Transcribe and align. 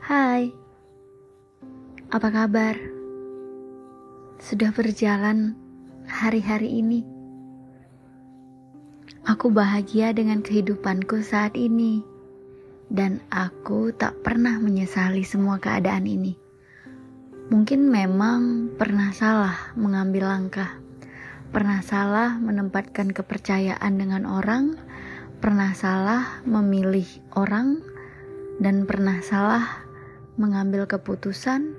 Hai, 0.00 0.48
apa 2.08 2.32
kabar? 2.32 2.72
Sudah 4.40 4.72
berjalan 4.72 5.52
hari-hari 6.08 6.80
ini. 6.80 7.04
Aku 9.28 9.52
bahagia 9.52 10.16
dengan 10.16 10.40
kehidupanku 10.40 11.20
saat 11.20 11.52
ini, 11.52 12.00
dan 12.88 13.20
aku 13.28 13.92
tak 13.92 14.16
pernah 14.24 14.56
menyesali 14.56 15.20
semua 15.20 15.60
keadaan 15.60 16.08
ini. 16.08 16.32
Mungkin 17.52 17.92
memang 17.92 18.72
pernah 18.80 19.12
salah 19.12 19.76
mengambil 19.76 20.32
langkah, 20.32 20.80
pernah 21.52 21.84
salah 21.84 22.40
menempatkan 22.40 23.12
kepercayaan 23.12 24.00
dengan 24.00 24.24
orang, 24.24 24.80
pernah 25.44 25.76
salah 25.76 26.40
memilih 26.48 27.06
orang, 27.36 27.84
dan 28.64 28.88
pernah 28.88 29.20
salah 29.20 29.89
mengambil 30.40 30.88
keputusan. 30.88 31.76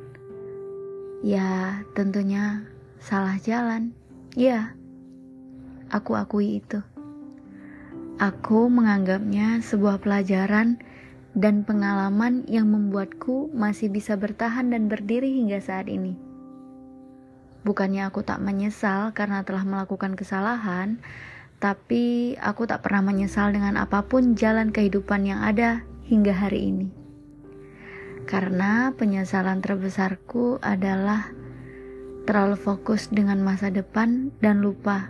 Ya, 1.26 1.82
tentunya 1.98 2.62
salah 3.02 3.42
jalan. 3.42 3.98
Ya, 4.38 4.78
aku 5.90 6.14
akui 6.14 6.62
itu. 6.62 6.86
Aku 8.22 8.70
menganggapnya 8.70 9.66
sebuah 9.66 9.98
pelajaran 9.98 10.78
dan 11.34 11.66
pengalaman 11.66 12.46
yang 12.46 12.70
membuatku 12.70 13.50
masih 13.50 13.90
bisa 13.90 14.14
bertahan 14.14 14.70
dan 14.70 14.86
berdiri 14.86 15.42
hingga 15.42 15.58
saat 15.58 15.90
ini. 15.90 16.14
Bukannya 17.66 18.06
aku 18.06 18.22
tak 18.22 18.42
menyesal 18.42 19.10
karena 19.18 19.42
telah 19.42 19.66
melakukan 19.66 20.14
kesalahan, 20.14 21.02
tapi 21.58 22.38
aku 22.38 22.70
tak 22.70 22.86
pernah 22.86 23.10
menyesal 23.10 23.54
dengan 23.54 23.78
apa 23.78 24.06
pun 24.06 24.38
jalan 24.38 24.70
kehidupan 24.70 25.26
yang 25.26 25.42
ada 25.42 25.82
hingga 26.06 26.34
hari 26.34 26.74
ini. 26.74 27.01
Karena 28.26 28.94
penyesalan 28.96 29.60
terbesarku 29.60 30.62
adalah 30.64 31.30
terlalu 32.26 32.56
fokus 32.56 33.10
dengan 33.10 33.42
masa 33.42 33.74
depan 33.74 34.32
dan 34.40 34.62
lupa 34.62 35.10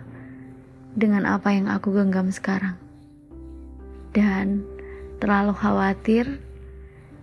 dengan 0.92 1.24
apa 1.24 1.52
yang 1.52 1.68
aku 1.68 1.92
genggam 1.92 2.28
sekarang. 2.32 2.76
Dan 4.12 4.64
terlalu 5.22 5.54
khawatir 5.56 6.42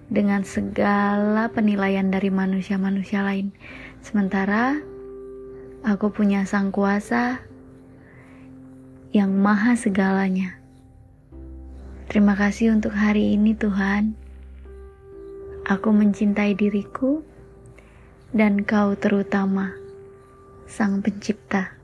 dengan 0.10 0.42
segala 0.42 1.54
penilaian 1.54 2.10
dari 2.10 2.34
manusia-manusia 2.34 3.22
lain. 3.22 3.54
Sementara 4.02 4.80
aku 5.86 6.10
punya 6.10 6.48
sang 6.50 6.73
kuasa 6.73 7.45
yang 9.14 9.38
maha 9.38 9.78
segalanya. 9.78 10.58
Terima 12.10 12.34
kasih 12.34 12.73
untuk 12.73 12.94
hari 12.98 13.38
ini, 13.38 13.54
Tuhan. 13.54 14.29
Aku 15.70 15.94
mencintai 15.94 16.58
diriku 16.58 17.22
dan 18.34 18.66
Kau 18.66 18.98
terutama, 18.98 19.70
Sang 20.66 21.06
Pencipta. 21.06 21.79